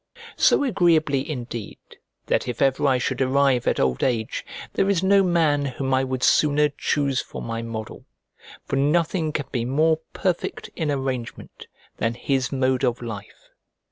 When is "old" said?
3.79-4.01